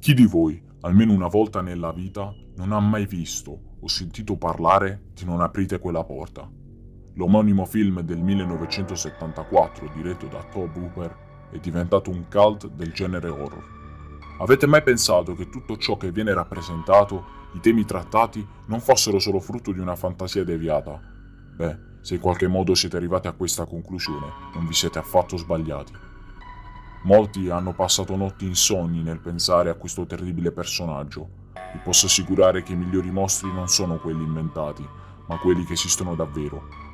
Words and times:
Chi 0.00 0.14
di 0.14 0.24
voi, 0.24 0.58
almeno 0.80 1.12
una 1.12 1.26
volta 1.26 1.60
nella 1.60 1.92
vita, 1.92 2.34
non 2.56 2.72
ha 2.72 2.80
mai 2.80 3.04
visto 3.04 3.76
o 3.80 3.86
sentito 3.86 4.38
parlare 4.38 5.10
di 5.12 5.26
Non 5.26 5.42
aprite 5.42 5.78
quella 5.78 6.04
porta? 6.04 6.50
L'omonimo 7.16 7.66
film 7.66 8.00
del 8.00 8.22
1974 8.22 9.90
diretto 9.94 10.26
da 10.26 10.42
Tobe 10.42 10.80
Hooper 10.80 11.16
è 11.50 11.58
diventato 11.58 12.08
un 12.08 12.24
cult 12.30 12.68
del 12.68 12.94
genere 12.94 13.28
horror. 13.28 13.62
Avete 14.38 14.66
mai 14.66 14.82
pensato 14.82 15.34
che 15.34 15.50
tutto 15.50 15.76
ciò 15.76 15.98
che 15.98 16.10
viene 16.10 16.32
rappresentato, 16.32 17.22
i 17.52 17.60
temi 17.60 17.84
trattati, 17.84 18.42
non 18.68 18.80
fossero 18.80 19.18
solo 19.18 19.38
frutto 19.38 19.70
di 19.70 19.80
una 19.80 19.96
fantasia 19.96 20.44
deviata? 20.44 20.98
Beh, 21.56 21.78
se 22.00 22.14
in 22.14 22.20
qualche 22.20 22.48
modo 22.48 22.74
siete 22.74 22.96
arrivati 22.96 23.28
a 23.28 23.32
questa 23.32 23.66
conclusione, 23.66 24.28
non 24.54 24.66
vi 24.66 24.72
siete 24.72 24.98
affatto 24.98 25.36
sbagliati. 25.36 26.08
Molti 27.02 27.48
hanno 27.48 27.72
passato 27.72 28.14
notti 28.14 28.44
insonni 28.44 29.02
nel 29.02 29.20
pensare 29.20 29.70
a 29.70 29.74
questo 29.74 30.04
terribile 30.04 30.52
personaggio. 30.52 31.30
Vi 31.72 31.80
posso 31.82 32.06
assicurare 32.06 32.62
che 32.62 32.72
i 32.72 32.76
migliori 32.76 33.10
mostri 33.10 33.50
non 33.50 33.68
sono 33.68 33.98
quelli 33.98 34.22
inventati, 34.22 34.86
ma 35.26 35.38
quelli 35.38 35.64
che 35.64 35.72
esistono 35.72 36.14
davvero. 36.14 36.88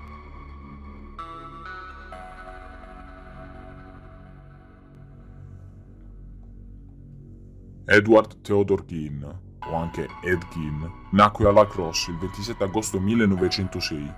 Edward 7.87 8.41
Theodore 8.43 8.85
Keane, 8.85 9.41
o 9.69 9.75
anche 9.75 10.07
Ed 10.23 10.47
Keane, 10.49 10.91
nacque 11.13 11.49
a 11.49 11.53
La 11.53 11.67
Crosse 11.67 12.13
il 12.13 12.19
27 12.19 12.63
agosto 12.63 13.01
1906, 13.01 14.15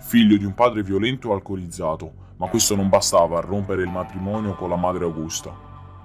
figlio 0.00 0.36
di 0.36 0.44
un 0.44 0.52
padre 0.52 0.82
violento 0.82 1.30
e 1.30 1.32
alcolizzato 1.32 2.28
ma 2.40 2.48
questo 2.48 2.74
non 2.74 2.88
bastava 2.88 3.36
a 3.36 3.42
rompere 3.42 3.82
il 3.82 3.90
matrimonio 3.90 4.54
con 4.54 4.70
la 4.70 4.76
madre 4.76 5.04
Augusta. 5.04 5.54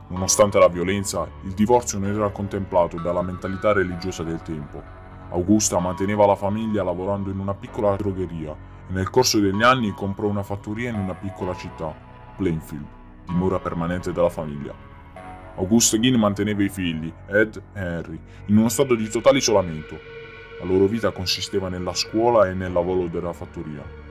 Nonostante 0.09 0.59
la 0.59 0.67
violenza, 0.67 1.25
il 1.44 1.53
divorzio 1.53 1.97
non 1.97 2.14
era 2.14 2.30
contemplato 2.30 3.00
dalla 3.00 3.22
mentalità 3.22 3.72
religiosa 3.72 4.22
del 4.22 4.41
tempo. 4.41 4.83
Augusta 5.30 5.80
manteneva 5.80 6.25
la 6.25 6.36
famiglia 6.36 6.83
lavorando 6.83 7.30
in 7.30 7.39
una 7.39 7.53
piccola 7.53 7.95
drogheria 7.95 8.52
e 8.52 8.91
nel 8.91 9.09
corso 9.09 9.39
degli 9.39 9.63
anni 9.63 9.94
comprò 9.94 10.28
una 10.28 10.44
fattoria 10.44 10.89
in 10.89 10.95
una 11.00 11.13
piccola 11.13 11.56
città, 11.56 11.95
Plainfield, 12.36 12.86
dimora 13.28 13.59
permanente 13.59 14.11
della 14.11 14.30
famiglia. 14.30 14.73
Augusta 15.56 15.97
Ginn 15.97 16.16
manteneva 16.16 16.63
i 16.63 16.69
figli, 16.69 17.11
Ed 17.28 17.61
e 17.72 17.80
Henry, 17.80 18.19
in 18.47 18.58
uno 18.58 18.67
stato 18.67 18.94
di 18.94 19.08
totale 19.08 19.38
isolamento. 19.38 19.97
La 20.59 20.66
loro 20.66 20.86
vita 20.88 21.11
consisteva 21.11 21.69
nella 21.69 21.94
scuola 21.94 22.50
e 22.50 22.53
nel 22.53 22.73
lavoro 22.73 23.08
della 23.08 23.31
fattoria. 23.31 24.03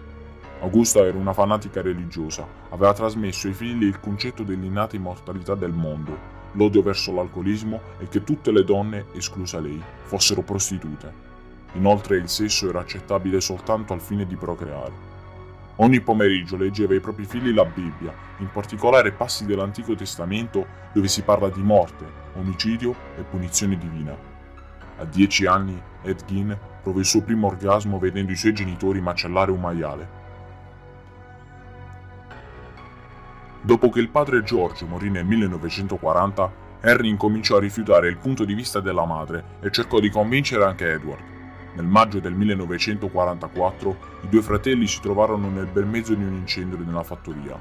Augusta 0.61 1.05
era 1.05 1.19
una 1.19 1.33
fanatica 1.33 1.83
religiosa, 1.83 2.47
aveva 2.71 2.93
trasmesso 2.93 3.49
ai 3.49 3.53
figli 3.53 3.85
il 3.85 4.01
concetto 4.01 4.43
dell'innata 4.43 4.97
immortalità 4.97 5.55
del 5.55 5.73
mondo, 5.73 6.17
l'odio 6.53 6.83
verso 6.83 7.13
l'alcolismo 7.13 7.81
e 7.99 8.09
che 8.09 8.25
tutte 8.25 8.51
le 8.51 8.65
donne, 8.65 9.07
esclusa 9.13 9.61
lei, 9.61 9.83
fossero 10.03 10.43
prostitute. 10.43 11.13
Inoltre 11.75 12.17
il 12.17 12.29
sesso 12.29 12.69
era 12.69 12.81
accettabile 12.81 13.41
soltanto 13.41 13.93
al 13.93 14.01
fine 14.01 14.27
di 14.27 14.37
procreare. 14.37 15.13
Ogni 15.77 16.01
pomeriggio 16.01 16.57
leggeva 16.57 16.93
ai 16.93 17.01
propri 17.01 17.25
figli 17.25 17.53
la 17.53 17.65
Bibbia, 17.65 18.15
in 18.39 18.49
particolare 18.51 19.11
passi 19.11 19.45
dell'Antico 19.45 19.95
Testamento 19.97 20.65
dove 20.93 21.09
si 21.09 21.23
parla 21.23 21.49
di 21.49 21.63
morte, 21.63 22.07
omicidio 22.37 22.95
e 23.19 23.23
punizione 23.23 23.77
divina. 23.77 24.17
A 24.99 25.05
dieci 25.05 25.47
anni 25.47 25.81
Ed 26.03 26.25
Gein 26.25 26.57
provò 26.81 27.01
il 27.01 27.05
suo 27.05 27.23
primo 27.23 27.49
orgasmo 27.49 27.99
vedendo 27.99 28.31
i 28.31 28.37
suoi 28.37 28.55
genitori 28.55 29.01
macellare 29.01 29.51
un 29.51 29.61
maiale. 29.61 30.23
Dopo 33.65 33.89
che 33.89 33.99
il 33.99 34.11
padre 34.11 34.43
George 34.43 34.85
morì 34.85 35.09
nel 35.09 35.25
1940, 35.25 36.53
Henry 36.83 37.09
incominciò 37.09 37.57
a 37.57 37.61
rifiutare 37.61 38.09
il 38.09 38.19
punto 38.19 38.45
di 38.45 38.53
vista 38.53 38.81
della 38.81 39.07
madre 39.07 39.57
e 39.61 39.71
cercò 39.71 40.01
di 40.01 40.11
convincere 40.11 40.65
anche 40.65 40.93
Edward. 40.93 41.23
Nel 41.75 41.87
maggio 41.87 42.21
del 42.21 42.35
1944 42.35 43.97
i 44.25 44.29
due 44.29 44.43
fratelli 44.43 44.87
si 44.87 45.01
trovarono 45.01 45.49
nel 45.49 45.65
bel 45.65 45.87
mezzo 45.87 46.13
di 46.13 46.23
un 46.23 46.35
incendio 46.35 46.77
nella 46.77 47.03
fattoria. 47.03 47.59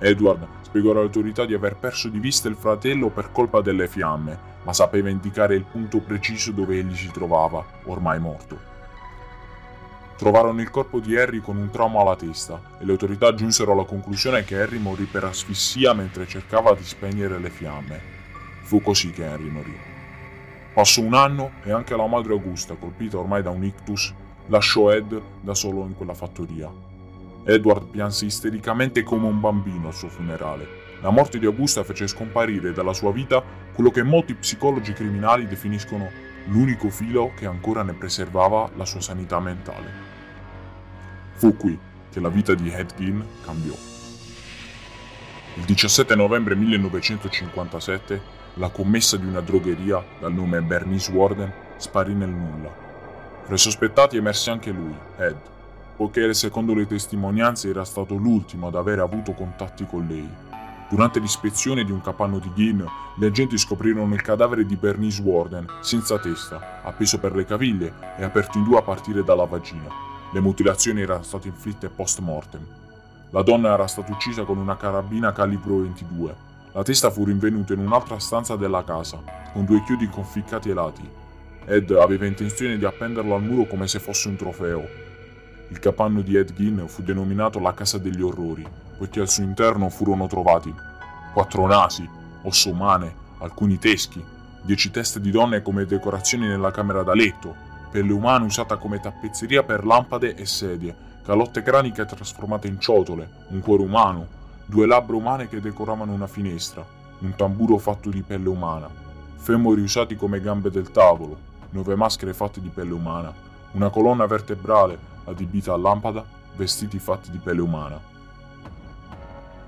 Edward 0.00 0.44
spiegò 0.62 0.90
alle 0.90 1.02
autorità 1.02 1.44
di 1.44 1.54
aver 1.54 1.76
perso 1.76 2.08
di 2.08 2.18
vista 2.18 2.48
il 2.48 2.56
fratello 2.56 3.10
per 3.10 3.30
colpa 3.30 3.60
delle 3.60 3.86
fiamme, 3.86 4.36
ma 4.64 4.72
sapeva 4.72 5.10
indicare 5.10 5.54
il 5.54 5.64
punto 5.64 6.00
preciso 6.00 6.50
dove 6.50 6.76
egli 6.76 6.96
si 6.96 7.12
trovava, 7.12 7.64
ormai 7.84 8.18
morto. 8.18 8.74
Trovarono 10.16 10.62
il 10.62 10.70
corpo 10.70 10.98
di 10.98 11.14
Harry 11.14 11.40
con 11.40 11.58
un 11.58 11.68
trauma 11.70 12.00
alla 12.00 12.16
testa 12.16 12.78
e 12.80 12.86
le 12.86 12.92
autorità 12.92 13.34
giunsero 13.34 13.72
alla 13.72 13.84
conclusione 13.84 14.44
che 14.44 14.58
Harry 14.58 14.78
morì 14.78 15.04
per 15.04 15.24
asfissia 15.24 15.92
mentre 15.92 16.26
cercava 16.26 16.74
di 16.74 16.84
spegnere 16.84 17.38
le 17.38 17.50
fiamme. 17.50 18.00
Fu 18.62 18.80
così 18.80 19.10
che 19.10 19.26
Harry 19.26 19.50
morì. 19.50 19.76
Passò 20.72 21.02
un 21.02 21.12
anno 21.12 21.52
e 21.64 21.70
anche 21.70 21.94
la 21.94 22.06
madre 22.06 22.32
Augusta, 22.32 22.74
colpita 22.74 23.18
ormai 23.18 23.42
da 23.42 23.50
un 23.50 23.62
ictus, 23.62 24.12
lasciò 24.46 24.90
Ed 24.90 25.20
da 25.42 25.54
solo 25.54 25.82
in 25.82 25.94
quella 25.94 26.14
fattoria. 26.14 26.72
Edward 27.44 27.88
pianse 27.88 28.24
istericamente 28.24 29.02
come 29.02 29.26
un 29.26 29.38
bambino 29.38 29.88
al 29.88 29.94
suo 29.94 30.08
funerale. 30.08 30.84
La 31.02 31.10
morte 31.10 31.38
di 31.38 31.44
Augusta 31.44 31.84
fece 31.84 32.06
scomparire 32.06 32.72
dalla 32.72 32.94
sua 32.94 33.12
vita 33.12 33.42
quello 33.74 33.90
che 33.90 34.02
molti 34.02 34.34
psicologi 34.34 34.94
criminali 34.94 35.46
definiscono 35.46 36.10
l'unico 36.46 36.90
filo 36.90 37.32
che 37.34 37.46
ancora 37.46 37.82
ne 37.82 37.94
preservava 37.94 38.70
la 38.76 38.84
sua 38.84 39.00
sanità 39.00 39.40
mentale. 39.40 40.14
Fu 41.34 41.56
qui 41.56 41.78
che 42.10 42.20
la 42.20 42.28
vita 42.28 42.54
di 42.54 42.70
Hedgin 42.70 43.24
cambiò. 43.44 43.74
Il 45.54 45.64
17 45.64 46.14
novembre 46.14 46.54
1957 46.54 48.34
la 48.54 48.68
commessa 48.70 49.16
di 49.16 49.26
una 49.26 49.40
drogheria 49.40 50.02
dal 50.18 50.32
nome 50.32 50.62
Bernice 50.62 51.10
Warden 51.10 51.52
sparì 51.76 52.14
nel 52.14 52.30
nulla. 52.30 52.70
Fra 53.42 53.54
i 53.54 53.58
sospettati 53.58 54.16
emerse 54.16 54.50
anche 54.50 54.70
lui, 54.70 54.94
Ed, 55.18 55.36
poiché 55.96 56.32
secondo 56.34 56.74
le 56.74 56.86
testimonianze 56.86 57.68
era 57.68 57.84
stato 57.84 58.14
l'ultimo 58.16 58.66
ad 58.66 58.74
avere 58.74 59.00
avuto 59.00 59.32
contatti 59.32 59.86
con 59.86 60.06
lei. 60.06 60.28
Durante 60.88 61.18
l'ispezione 61.18 61.82
di 61.82 61.90
un 61.90 62.00
capanno 62.00 62.38
di 62.38 62.48
Gin, 62.54 62.86
gli 63.16 63.24
agenti 63.24 63.58
scoprirono 63.58 64.14
il 64.14 64.22
cadavere 64.22 64.64
di 64.64 64.76
Bernice 64.76 65.20
Warden, 65.20 65.66
senza 65.80 66.16
testa, 66.20 66.80
appeso 66.84 67.18
per 67.18 67.34
le 67.34 67.44
caviglie 67.44 67.92
e 68.16 68.22
aperto 68.22 68.56
in 68.58 68.62
due 68.62 68.78
a 68.78 68.82
partire 68.82 69.24
dalla 69.24 69.46
vagina. 69.46 69.88
Le 70.32 70.40
mutilazioni 70.40 71.00
erano 71.00 71.24
state 71.24 71.48
inflitte 71.48 71.88
post 71.88 72.20
mortem. 72.20 72.64
La 73.30 73.42
donna 73.42 73.72
era 73.74 73.88
stata 73.88 74.12
uccisa 74.12 74.44
con 74.44 74.58
una 74.58 74.76
carabina 74.76 75.32
calibro 75.32 75.78
22. 75.78 76.34
La 76.70 76.84
testa 76.84 77.10
fu 77.10 77.24
rinvenuta 77.24 77.72
in 77.72 77.80
un'altra 77.80 78.20
stanza 78.20 78.54
della 78.54 78.84
casa, 78.84 79.20
con 79.52 79.64
due 79.64 79.82
chiodi 79.82 80.08
conficcati 80.08 80.68
ai 80.68 80.74
lati. 80.76 81.10
Ed 81.64 81.90
aveva 81.90 82.26
intenzione 82.26 82.78
di 82.78 82.84
appenderlo 82.84 83.34
al 83.34 83.42
muro 83.42 83.66
come 83.66 83.88
se 83.88 83.98
fosse 83.98 84.28
un 84.28 84.36
trofeo. 84.36 84.86
Il 85.68 85.80
capanno 85.80 86.20
di 86.20 86.36
Ed 86.36 86.52
Gein 86.54 86.86
fu 86.86 87.02
denominato 87.02 87.58
la 87.58 87.74
Casa 87.74 87.98
degli 87.98 88.22
Orrori, 88.22 88.64
poiché 88.96 89.20
al 89.20 89.28
suo 89.28 89.42
interno 89.42 89.88
furono 89.88 90.26
trovati 90.26 90.74
quattro 91.32 91.66
nasi, 91.66 92.08
ossa 92.42 92.70
umane, 92.70 93.14
alcuni 93.38 93.78
teschi, 93.78 94.24
dieci 94.62 94.90
teste 94.90 95.20
di 95.20 95.30
donne 95.30 95.62
come 95.62 95.84
decorazioni 95.84 96.46
nella 96.46 96.70
camera 96.70 97.02
da 97.02 97.14
letto, 97.14 97.54
pelle 97.90 98.12
umana 98.12 98.44
usata 98.44 98.76
come 98.76 99.00
tappezzeria 99.00 99.62
per 99.62 99.84
lampade 99.84 100.34
e 100.34 100.46
sedie, 100.46 100.96
calotte 101.22 101.62
craniche 101.62 102.04
trasformate 102.04 102.68
in 102.68 102.80
ciotole, 102.80 103.46
un 103.48 103.60
cuore 103.60 103.82
umano, 103.82 104.26
due 104.64 104.86
labbra 104.86 105.16
umane 105.16 105.48
che 105.48 105.60
decoravano 105.60 106.12
una 106.12 106.26
finestra, 106.26 106.84
un 107.18 107.34
tamburo 107.36 107.78
fatto 107.78 108.10
di 108.10 108.22
pelle 108.22 108.48
umana, 108.48 108.88
femori 109.36 109.80
usati 109.80 110.16
come 110.16 110.40
gambe 110.40 110.70
del 110.70 110.90
tavolo, 110.90 111.38
nove 111.70 111.94
maschere 111.96 112.32
fatte 112.32 112.60
di 112.60 112.68
pelle 112.68 112.92
umana, 112.92 113.32
una 113.72 113.90
colonna 113.90 114.26
vertebrale 114.26 114.98
adibita 115.24 115.72
a 115.72 115.76
lampada, 115.76 116.24
vestiti 116.56 116.98
fatti 116.98 117.30
di 117.30 117.38
pelle 117.38 117.60
umana. 117.60 118.14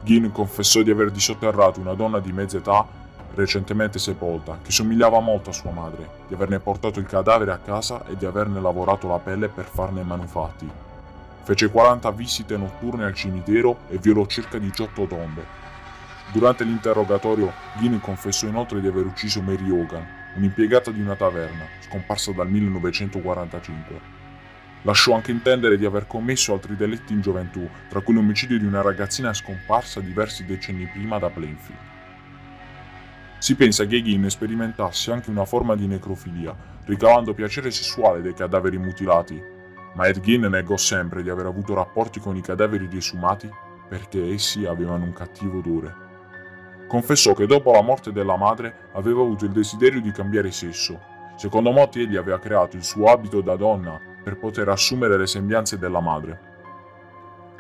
Gin 0.03 0.31
confessò 0.33 0.83
di 0.83 0.91
aver 0.91 1.11
disotterrato 1.11 1.81
una 1.81 1.95
donna 1.95 2.21
di 2.21 2.33
mezza 2.33 2.57
età 2.57 2.87
recentemente 3.35 3.99
sepolta, 3.99 4.59
che 4.63 4.73
somigliava 4.73 5.21
molto 5.21 5.51
a 5.51 5.53
sua 5.53 5.71
madre, 5.71 6.09
di 6.27 6.35
averne 6.35 6.59
portato 6.59 6.99
il 6.99 7.07
cadavere 7.07 7.53
a 7.53 7.59
casa 7.59 8.05
e 8.07 8.17
di 8.17 8.25
averne 8.25 8.61
lavorato 8.61 9.07
la 9.07 9.19
pelle 9.19 9.49
per 9.49 9.65
farne 9.65 10.03
manufatti. 10.03 10.69
Fece 11.43 11.71
40 11.71 12.11
visite 12.11 12.57
notturne 12.57 13.05
al 13.05 13.15
cimitero 13.15 13.79
e 13.89 13.99
violò 13.99 14.27
circa 14.27 14.59
18 14.59 15.07
tombe. 15.07 15.45
Durante 16.33 16.65
l'interrogatorio, 16.65 17.53
Gin 17.79 18.01
confessò 18.01 18.47
inoltre 18.47 18.81
di 18.81 18.87
aver 18.87 19.07
ucciso 19.07 19.41
Mary 19.41 19.71
Hogan, 19.71 20.07
un'impiegata 20.37 20.91
di 20.91 21.01
una 21.01 21.15
taverna, 21.15 21.65
scomparsa 21.81 22.33
dal 22.33 22.49
1945. 22.49 24.18
Lasciò 24.83 25.15
anche 25.15 25.33
intendere 25.33 25.77
di 25.77 25.85
aver 25.85 26.07
commesso 26.07 26.53
altri 26.53 26.77
delitti 26.77 27.13
in 27.13 27.21
gioventù, 27.21 27.69
tra 27.89 28.01
cui 28.01 28.15
l'omicidio 28.15 28.59
di 28.59 28.65
una 28.65 28.81
ragazzina 28.81 29.33
scomparsa 29.33 30.01
diversi 30.01 30.45
decenni 30.45 30.87
prima 30.87 31.19
da 31.19 31.31
Plainfield. 31.31 31.81
Si 33.39 33.55
pensa 33.55 33.85
che 33.87 34.03
Gin 34.03 34.29
sperimentasse 34.29 35.13
anche 35.13 35.31
una 35.31 35.45
forma 35.45 35.77
di 35.77 35.87
necrofilia, 35.87 36.55
ricavando 36.85 37.35
piacere 37.35 37.71
sessuale 37.71 38.23
dai 38.23 38.35
cadaveri 38.35 38.79
mutilati, 38.79 39.41
ma 39.95 40.07
Ed 40.07 40.21
Gein 40.21 40.43
negò 40.43 40.77
sempre 40.77 41.23
di 41.23 41.31
aver 41.31 41.47
avuto 41.47 41.75
rapporti 41.75 42.21
con 42.21 42.37
i 42.37 42.41
cadaveri 42.41 42.87
riesumati 42.87 43.49
perché 43.89 44.33
essi 44.33 44.65
avevano 44.65 45.05
un 45.05 45.13
cattivo 45.13 45.59
odore. 45.59 46.07
confessò 46.87 47.35
che 47.35 47.47
dopo 47.47 47.71
la 47.73 47.83
morte 47.83 48.13
della 48.13 48.37
madre 48.37 48.91
aveva 48.93 49.21
avuto 49.21 49.45
il 49.45 49.51
desiderio 49.51 50.01
di 50.01 50.11
cambiare 50.11 50.51
sesso. 50.51 50.99
Secondo 51.37 51.71
molti 51.71 52.01
egli 52.01 52.17
aveva 52.17 52.39
creato 52.39 52.77
il 52.77 52.83
suo 52.83 53.07
abito 53.07 53.41
da 53.41 53.57
donna 53.57 54.08
per 54.23 54.37
poter 54.39 54.69
assumere 54.69 55.17
le 55.17 55.27
sembianze 55.27 55.79
della 55.79 56.01
madre. 56.01 56.41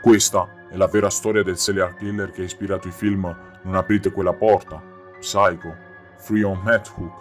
Questa 0.00 0.66
è 0.68 0.76
la 0.76 0.86
vera 0.86 1.10
storia 1.10 1.42
del 1.42 1.58
serial 1.58 1.94
killer 1.96 2.30
che 2.30 2.42
ha 2.42 2.44
ispirato 2.44 2.88
i 2.88 2.92
film 2.92 3.22
Non 3.62 3.74
aprite 3.74 4.12
quella 4.12 4.32
porta, 4.32 4.82
Psycho, 5.18 5.74
Free 6.18 6.44
on 6.44 6.60
Matt 6.62 6.92
Hook, 6.96 7.12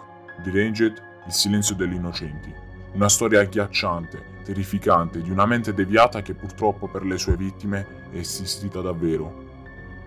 Deranged, 0.42 1.02
Il 1.26 1.32
silenzio 1.32 1.74
degli 1.74 1.94
innocenti. 1.94 2.54
Una 2.92 3.08
storia 3.08 3.40
agghiacciante, 3.40 4.36
terrificante, 4.44 5.20
di 5.20 5.30
una 5.30 5.44
mente 5.44 5.74
deviata 5.74 6.22
che 6.22 6.34
purtroppo 6.34 6.88
per 6.88 7.04
le 7.04 7.18
sue 7.18 7.36
vittime 7.36 8.06
è 8.10 8.16
esistita 8.16 8.80
davvero. 8.80 9.46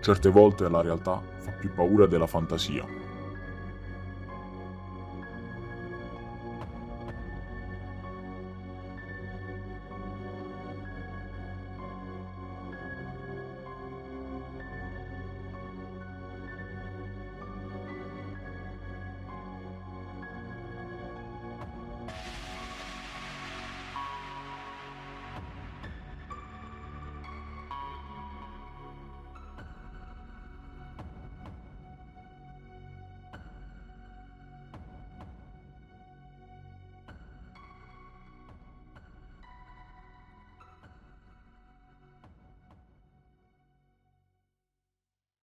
Certe 0.00 0.30
volte 0.30 0.68
la 0.68 0.80
realtà 0.80 1.22
fa 1.38 1.52
più 1.52 1.72
paura 1.72 2.06
della 2.06 2.26
fantasia. 2.26 2.84